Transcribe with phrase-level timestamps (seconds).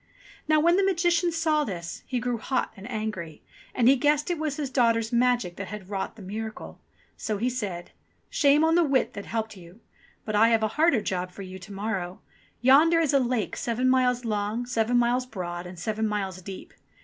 [0.47, 3.43] Now when the Magician saw this, he grew hot and angry,
[3.75, 6.81] and he guessed it was his daughter's magic that had wrought the miracle.
[7.17, 7.91] So he said:
[8.27, 9.79] "Shame on the wit that helped you;
[10.25, 12.19] but I have a harder job for you to morrow.
[12.61, 16.73] Yonder is a lake seven miles long, seven miles broad, and seven miles deep.